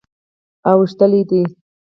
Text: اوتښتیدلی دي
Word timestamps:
اوتښتیدلی 0.71 1.21
دي 1.29 1.41